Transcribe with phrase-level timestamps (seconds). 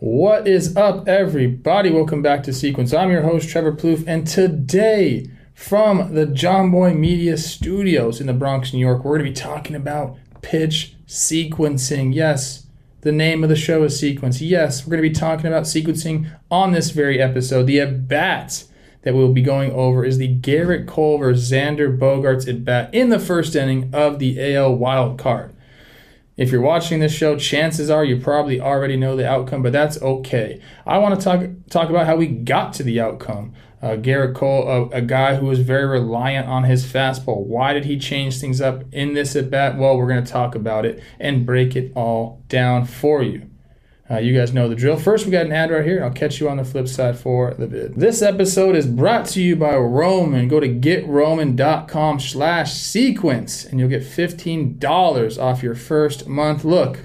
[0.00, 1.90] What is up, everybody?
[1.90, 2.94] Welcome back to Sequence.
[2.94, 8.32] I'm your host, Trevor Plouffe, and today, from the John Boy Media Studios in the
[8.32, 12.14] Bronx, New York, we're going to be talking about pitch sequencing.
[12.14, 12.68] Yes,
[13.00, 14.40] the name of the show is Sequence.
[14.40, 17.64] Yes, we're going to be talking about sequencing on this very episode.
[17.64, 18.66] The at bat
[19.02, 23.18] that we'll be going over is the Gerrit Cole Xander Bogaerts at bat in the
[23.18, 25.52] first inning of the AL wild card.
[26.38, 30.00] If you're watching this show, chances are you probably already know the outcome, but that's
[30.00, 30.60] okay.
[30.86, 33.54] I want to talk talk about how we got to the outcome.
[33.82, 37.44] Uh, Gerrit Cole, a, a, guy who was very reliant on his fastball.
[37.44, 39.76] Why did he change things up in this at bat?
[39.78, 43.48] Well, we're going to talk about it and break it all down for you.
[44.10, 44.96] Uh, you guys know the drill.
[44.96, 46.02] First, we got an ad right here.
[46.02, 47.96] I'll catch you on the flip side for the vid.
[47.96, 50.48] This episode is brought to you by Roman.
[50.48, 56.64] Go to getroman.com slash sequence and you'll get $15 off your first month.
[56.64, 57.00] Look,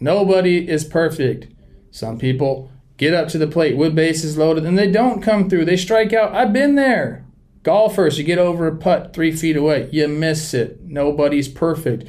[0.00, 1.52] nobody is perfect.
[1.92, 5.66] Some people get up to the plate with bases loaded and they don't come through.
[5.66, 6.34] They strike out.
[6.34, 7.24] I've been there.
[7.62, 9.88] Golfers, you get over a putt three feet away.
[9.92, 10.80] You miss it.
[10.82, 12.08] Nobody's perfect.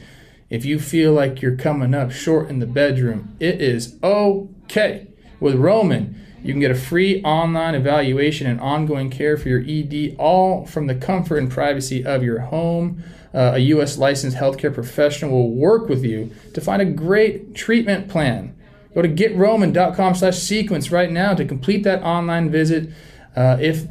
[0.50, 5.08] If you feel like you're coming up short in the bedroom, it is okay.
[5.40, 10.16] With Roman, you can get a free online evaluation and ongoing care for your ED,
[10.20, 13.04] all from the comfort and privacy of your home.
[13.34, 13.98] Uh, a U.S.
[13.98, 18.56] licensed healthcare professional will work with you to find a great treatment plan.
[18.94, 22.92] Go to getroman.com/sequence right now to complete that online visit.
[23.36, 23.88] Uh, if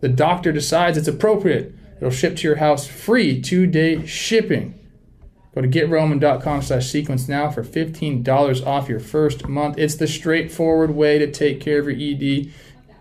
[0.00, 4.78] the doctor decides it's appropriate, it'll ship to your house free two-day shipping.
[5.54, 9.78] Go to getroman.com slash sequence now for $15 off your first month.
[9.78, 12.52] It's the straightforward way to take care of your ED.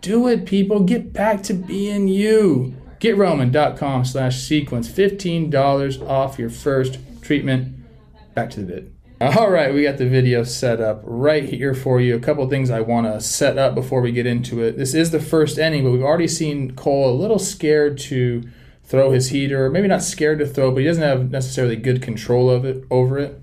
[0.01, 0.81] Do it, people.
[0.81, 2.75] Get back to being you.
[2.99, 4.87] Getroman.com slash sequence.
[4.87, 7.75] $15 off your first treatment.
[8.35, 8.95] Back to the vid.
[9.21, 12.15] All right, we got the video set up right here for you.
[12.15, 14.77] A couple things I want to set up before we get into it.
[14.77, 18.43] This is the first inning, but we've already seen Cole a little scared to
[18.93, 19.71] throw his heater.
[19.71, 23.17] Maybe not scared to throw, but he doesn't have necessarily good control of it over
[23.17, 23.41] it.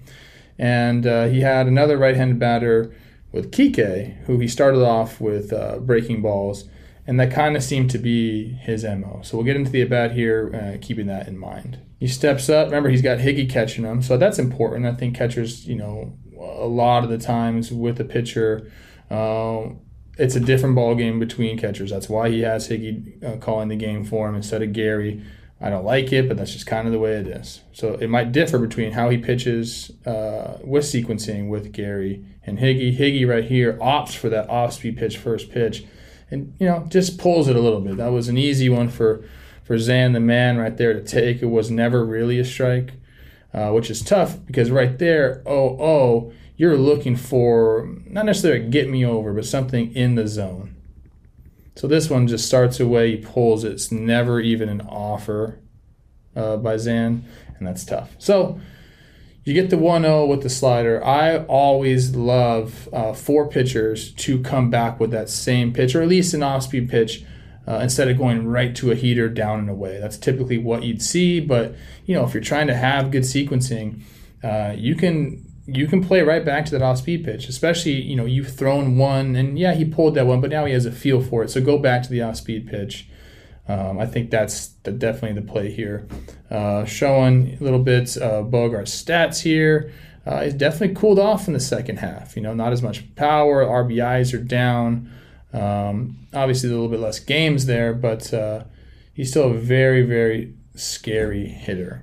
[0.56, 2.94] And uh, he had another right-handed batter
[3.32, 6.68] with Kike, who he started off with uh, breaking balls,
[7.04, 9.22] and that kind of seemed to be his mo.
[9.24, 11.80] So we'll get into the at bat here, uh, keeping that in mind.
[11.98, 12.66] He steps up.
[12.66, 14.86] Remember, he's got Higgy catching him, so that's important.
[14.86, 18.70] I think catchers, you know, a lot of the times with a pitcher.
[19.10, 19.70] Uh,
[20.16, 21.90] it's a different ball game between catchers.
[21.90, 25.24] That's why he has Higgy uh, calling the game for him instead of Gary.
[25.60, 27.60] I don't like it, but that's just kind of the way it is.
[27.72, 32.96] So it might differ between how he pitches uh, with sequencing with Gary and Higgy.
[32.96, 35.84] Higgy right here opts for that off-speed pitch, first pitch,
[36.30, 37.98] and you know just pulls it a little bit.
[37.98, 39.22] That was an easy one for
[39.62, 41.42] for Zan the man right there to take.
[41.42, 42.92] It was never really a strike,
[43.52, 48.68] uh, which is tough because right there, oh oh you're looking for not necessarily a
[48.68, 50.76] get me over, but something in the zone.
[51.76, 53.64] So this one just starts away, he pulls.
[53.64, 55.60] It's never even an offer
[56.36, 57.24] uh, by Zan,
[57.58, 58.14] and that's tough.
[58.18, 58.60] So
[59.44, 61.04] you get the 1 0 with the slider.
[61.04, 66.08] I always love uh, for pitchers to come back with that same pitch, or at
[66.08, 67.24] least an off speed pitch.
[67.68, 70.00] Uh, instead of going right to a heater down and away.
[70.00, 74.00] That's typically what you'd see, but you know if you're trying to have good sequencing,
[74.42, 78.16] uh, you can you can play right back to that off speed pitch, especially, you
[78.16, 80.92] know, you've thrown one and yeah, he pulled that one, but now he has a
[80.92, 81.50] feel for it.
[81.50, 83.06] So go back to the off speed pitch.
[83.68, 86.08] Um, I think that's the, definitely the play here.
[86.50, 89.92] Uh, showing a little bit uh, Bogaerts stats here.
[90.26, 92.36] Uh, he's definitely cooled off in the second half.
[92.36, 93.64] You know, not as much power.
[93.64, 95.10] RBIs are down.
[95.52, 98.64] Um, obviously, a little bit less games there, but uh,
[99.14, 102.02] he's still a very, very scary hitter.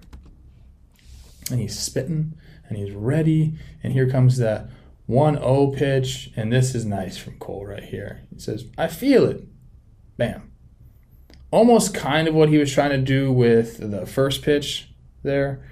[1.51, 2.33] And he's spitting
[2.69, 3.53] and he's ready.
[3.83, 4.69] And here comes that
[5.05, 6.31] 1 0 pitch.
[6.35, 8.21] And this is nice from Cole right here.
[8.33, 9.43] He says, I feel it.
[10.17, 10.51] Bam.
[11.51, 14.89] Almost kind of what he was trying to do with the first pitch
[15.23, 15.63] there.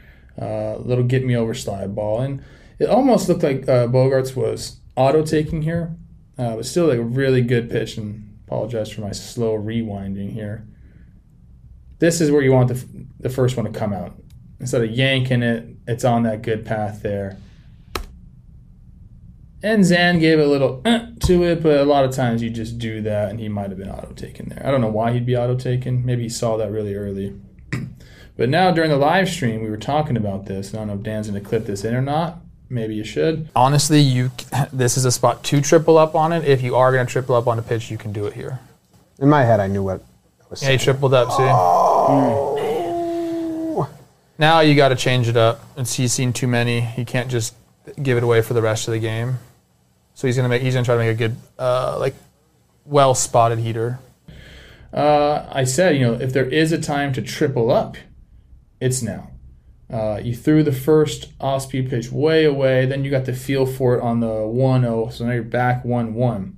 [0.42, 2.22] Uh, little get me over slide ball.
[2.22, 2.44] And
[2.80, 5.96] it almost looked like uh, Bogaerts was auto taking here.
[6.38, 7.98] Uh, but still a really good pitch.
[7.98, 10.68] And apologize for my slow rewinding here.
[12.00, 12.86] This is where you want the,
[13.20, 14.18] the first one to come out
[14.60, 17.38] instead of yanking it, it's on that good path there.
[19.64, 22.78] And Zan gave a little uh, to it, but a lot of times you just
[22.78, 24.62] do that, and he might have been auto taken there.
[24.66, 26.06] I don't know why he'd be auto taken.
[26.06, 27.34] Maybe he saw that really early.
[28.38, 30.74] but now during the live stream, we were talking about this.
[30.74, 32.42] I don't know if Dan's going to clip this in or not.
[32.70, 33.50] Maybe you should.
[33.56, 34.32] Honestly, you
[34.72, 36.46] this is a spot to triple up on it.
[36.46, 38.60] If you are going to triple up on a pitch, you can do it here.
[39.20, 40.04] In my head, I knew what
[40.42, 40.80] I was Yeah, he saying.
[40.80, 42.65] tripled up, see?
[44.38, 45.62] Now you got to change it up.
[45.78, 46.82] And he's seen too many.
[46.82, 47.56] He can't just
[48.02, 49.40] give it away for the rest of the game.
[50.14, 50.62] So he's gonna make.
[50.62, 52.16] He's gonna try to make a good, uh, like,
[52.86, 54.00] well spotted heater.
[54.94, 57.98] Uh, I said, you know, if there is a time to triple up,
[58.80, 59.32] it's now.
[59.92, 63.66] Uh, you threw the first off speed pitch way away, then you got the feel
[63.66, 66.58] for it on the 1 0, so now you're back 1 1.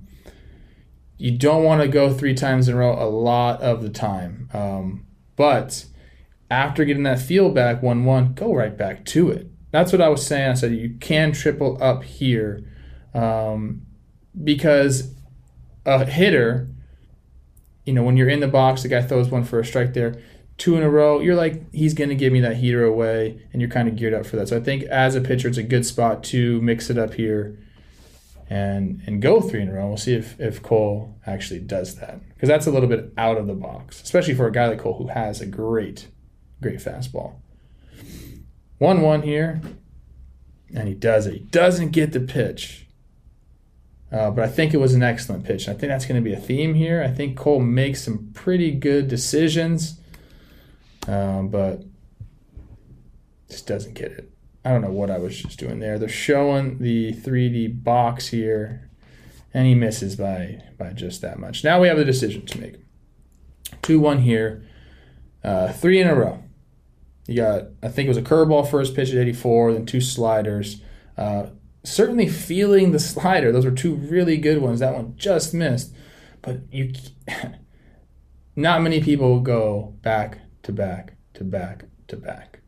[1.18, 4.48] You don't want to go three times in a row a lot of the time.
[4.54, 5.04] Um,
[5.34, 5.84] but
[6.50, 9.50] after getting that feel back 1 1, go right back to it.
[9.70, 10.50] That's what I was saying.
[10.50, 12.64] I said you can triple up here
[13.14, 13.82] um,
[14.42, 15.14] because
[15.84, 16.68] a hitter
[17.88, 20.20] you know, when you're in the box, the guy throws one for a strike there,
[20.58, 23.62] two in a row, you're like, he's going to give me that heater away, and
[23.62, 24.48] you're kind of geared up for that.
[24.48, 27.58] So I think as a pitcher, it's a good spot to mix it up here
[28.50, 29.88] and and go three in a row.
[29.88, 33.46] We'll see if, if Cole actually does that because that's a little bit out of
[33.46, 36.08] the box, especially for a guy like Cole who has a great,
[36.60, 37.36] great fastball.
[38.78, 39.60] 1 1 here,
[40.74, 41.34] and he does it.
[41.34, 42.86] He doesn't get the pitch.
[44.10, 45.68] Uh, but I think it was an excellent pitch.
[45.68, 47.02] I think that's going to be a theme here.
[47.02, 50.00] I think Cole makes some pretty good decisions,
[51.06, 51.82] um, but
[53.50, 54.32] just doesn't get it.
[54.64, 55.98] I don't know what I was just doing there.
[55.98, 58.90] They're showing the 3D box here,
[59.52, 61.64] and he misses by by just that much.
[61.64, 62.76] Now we have a decision to make.
[63.82, 64.66] Two one here,
[65.44, 66.42] uh, three in a row.
[67.28, 70.82] You got I think it was a curveball first pitch at 84, then two sliders.
[71.16, 71.46] Uh,
[71.84, 73.52] certainly feeling the slider.
[73.52, 74.80] Those were two really good ones.
[74.80, 75.94] That one just missed,
[76.42, 76.92] but you
[78.56, 82.60] not many people go back to back to back to back.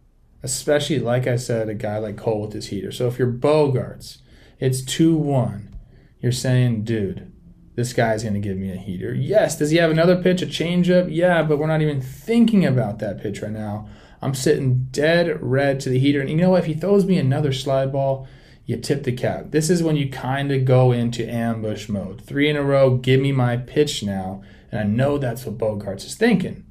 [0.42, 2.92] Especially like I said, a guy like Cole with his heater.
[2.92, 4.18] So if you're Bogaerts,
[4.58, 5.72] it's 2-1.
[6.20, 7.32] You're saying, dude,
[7.76, 9.14] this guy's going to give me a heater.
[9.14, 11.08] Yes, does he have another pitch, a changeup?
[11.10, 13.88] Yeah, but we're not even thinking about that pitch right now.
[14.22, 16.20] I'm sitting dead red to the heater.
[16.20, 16.60] And you know what?
[16.60, 18.28] If he throws me another slide ball,
[18.66, 19.46] you tip the cap.
[19.50, 22.22] This is when you kind of go into ambush mode.
[22.22, 24.42] Three in a row, give me my pitch now.
[24.70, 26.64] And I know that's what Bogaerts is thinking.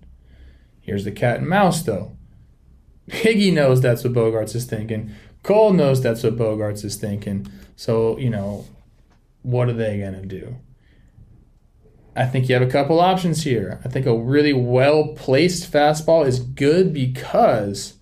[0.80, 2.16] Here's the cat and mouse, though.
[3.10, 5.14] Higgy knows that's what Bogaerts is thinking.
[5.44, 7.48] Cole knows that's what Bogaerts is thinking.
[7.76, 8.66] So, you know,
[9.42, 10.58] what are they going to do?
[12.20, 13.80] I think you have a couple options here.
[13.86, 17.94] I think a really well placed fastball is good because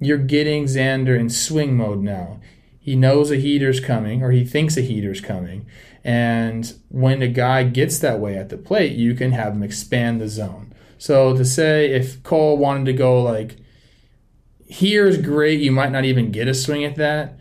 [0.00, 2.40] you're getting Xander in swing mode now.
[2.78, 5.66] He knows a heater's coming, or he thinks a heater's coming.
[6.04, 10.20] And when a guy gets that way at the plate, you can have him expand
[10.20, 10.72] the zone.
[10.96, 13.56] So to say if Cole wanted to go like,
[14.68, 17.36] here's great, you might not even get a swing at that.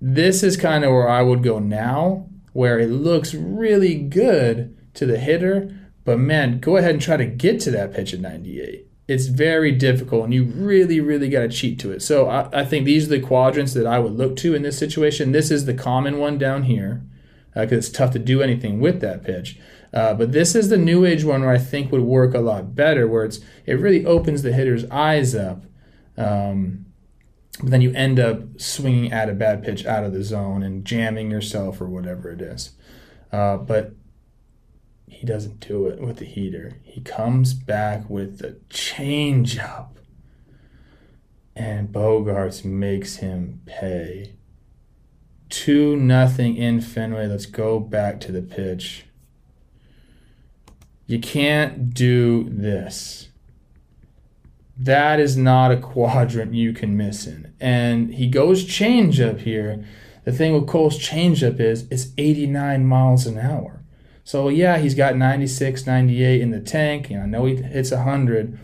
[0.00, 5.06] This is kind of where I would go now, where it looks really good to
[5.06, 5.74] the hitter,
[6.04, 9.72] but man, go ahead and try to get to that pitch at 98 it's very
[9.72, 12.02] difficult and you really really got to cheat to it.
[12.02, 14.78] So I, I, think these are the quadrants that i would look to in this
[14.78, 15.32] situation.
[15.32, 17.02] This is the common one down here
[17.54, 19.58] because uh, it's tough to do anything with that pitch.
[19.94, 22.74] Uh, but this is the new age one where i think would work a lot
[22.74, 25.64] better where it's it really opens the hitter's eyes up
[26.18, 26.84] um,
[27.60, 30.84] but then you end up swinging at a bad pitch out of the zone and
[30.84, 32.72] jamming yourself or whatever it is.
[33.32, 33.94] Uh, but
[35.10, 36.78] he doesn't do it with the heater.
[36.82, 39.88] He comes back with the changeup.
[41.56, 44.34] And Bogaerts makes him pay.
[45.48, 47.26] 2 nothing in Fenway.
[47.26, 49.06] Let's go back to the pitch.
[51.06, 53.30] You can't do this.
[54.76, 57.52] That is not a quadrant you can miss in.
[57.58, 59.84] And he goes changeup here.
[60.24, 63.77] The thing with Cole's changeup is it's 89 miles an hour.
[64.28, 67.08] So yeah, he's got 96, 98 in the tank.
[67.08, 68.58] You know, I know he hits 100,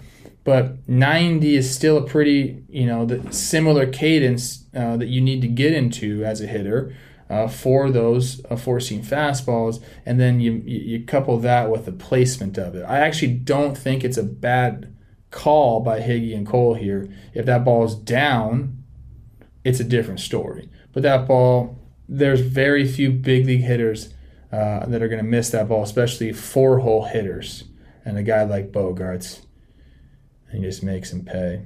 [0.45, 5.49] but 90 is still a pretty, you know, similar cadence uh, that you need to
[5.49, 6.95] get into as a hitter
[7.31, 11.93] uh, for those uh, four seam fastballs, and then you you couple that with the
[11.93, 12.83] placement of it.
[12.83, 14.95] I actually don't think it's a bad
[15.31, 17.09] call by Higgy and Cole here.
[17.33, 18.85] If that ball is down,
[19.65, 20.69] it's a different story.
[20.93, 24.13] But that ball, there's very few big league hitters
[24.55, 27.65] uh, that are going to miss that ball, especially four hole hitters.
[28.05, 29.41] And a guy like Bogaerts,
[30.51, 31.63] and he just makes him pay.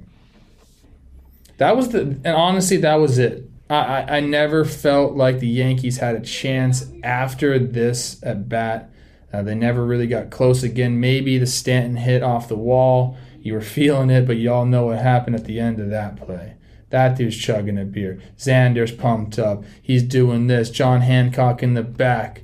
[1.57, 3.49] That was the, and honestly, that was it.
[3.69, 8.89] I, I, I never felt like the Yankees had a chance after this at bat.
[9.31, 10.99] Uh, they never really got close again.
[10.99, 13.17] Maybe the Stanton hit off the wall.
[13.41, 16.15] You were feeling it, but you all know what happened at the end of that
[16.15, 16.55] play.
[16.89, 18.19] That dude's chugging a beer.
[18.37, 19.63] Xander's pumped up.
[19.79, 20.71] He's doing this.
[20.71, 22.43] John Hancock in the back.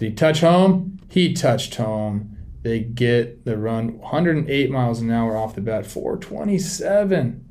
[0.00, 0.98] Did he touch home?
[1.10, 2.38] He touched home.
[2.62, 7.46] They get the run 108 miles an hour off the bat, 427.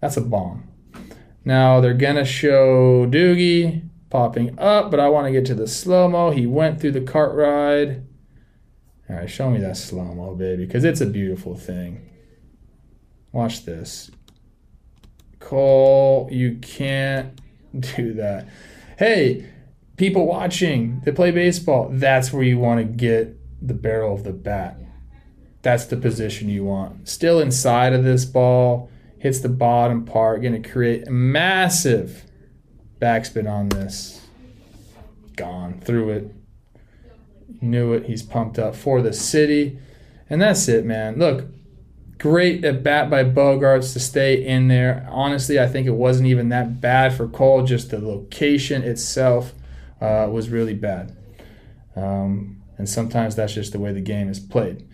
[0.00, 0.66] That's a bomb.
[1.44, 5.68] Now they're going to show Doogie popping up, but I want to get to the
[5.68, 6.30] slow mo.
[6.30, 8.04] He went through the cart ride.
[9.08, 12.10] All right, show me that slow mo, baby, because it's a beautiful thing.
[13.30, 14.10] Watch this.
[15.38, 17.40] Cole, you can't
[17.96, 18.48] do that.
[18.98, 19.53] Hey,
[19.96, 23.36] people watching that play baseball, that's where you want to get
[23.66, 24.78] the barrel of the bat.
[25.62, 27.08] That's the position you want.
[27.08, 32.24] Still inside of this ball, hits the bottom part, going to create a massive
[33.00, 34.26] backspin on this.
[35.36, 36.34] Gone through it.
[37.62, 38.04] Knew it.
[38.04, 39.78] He's pumped up for the city.
[40.28, 41.18] And that's it, man.
[41.18, 41.46] Look,
[42.18, 45.06] great at bat by Bogaerts to stay in there.
[45.10, 47.64] Honestly, I think it wasn't even that bad for Cole.
[47.64, 49.54] Just the location itself
[50.04, 51.16] uh, was really bad.
[51.96, 54.86] Um, and sometimes that's just the way the game is played.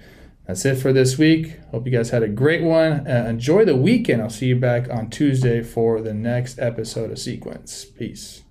[0.46, 1.58] That's it for this week.
[1.70, 3.06] Hope you guys had a great one.
[3.06, 4.22] Uh, enjoy the weekend.
[4.22, 7.84] I'll see you back on Tuesday for the next episode of Sequence.
[7.84, 8.42] Peace.